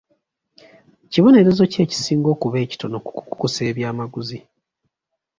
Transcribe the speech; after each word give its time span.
Kibonerezo 1.11 1.61
ki 1.71 1.77
ekisinga 1.85 2.27
okuba 2.35 2.57
ekitono 2.65 2.97
ku 3.05 3.11
kukusa 3.27 3.59
eby'amaguzi? 3.69 4.39